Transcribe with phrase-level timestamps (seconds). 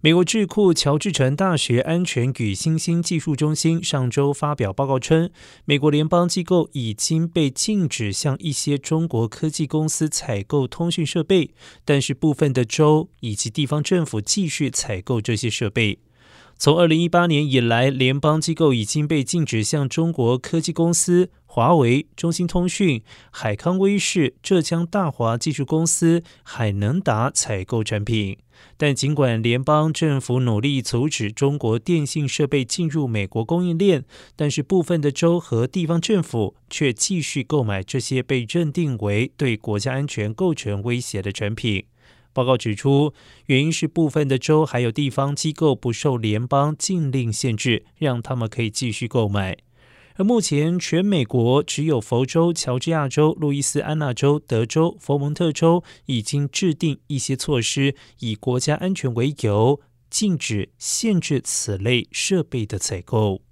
[0.00, 5.28] 美国智库乔治城大学安全与新兴技术中心上周发表报告称，
[5.64, 11.50] 美国联邦机构已经被禁止向一些中国科技公司采购通讯设备，
[11.84, 15.98] 但是部分的州以及地方政府继续采购这些设备。
[16.60, 28.38] 从二零一八年以来，联邦机构已经被禁止向中国科技公司华为、中兴通讯、海康威视、浙江大华技术公司、海能达采购产品。
[28.76, 34.04] 但尽管联邦政府努力阻止中国电信设备进入美国供应链，
[34.34, 41.84] 但是部分的州和地方政府却继续购买这些被认定为对国家安全构成威胁的产品。
[42.38, 43.12] 报告指出，
[43.46, 49.58] 原因是部分的州还有地方机构不受联邦禁令限制，让他们可以继续购买。
[50.14, 63.42] 而目前，全美国只有佛州、乔治亚州、路易斯安那州、德州、佛蒙特州已经制定一些措施，以国家安全为由，禁止、限制此类设备的采购。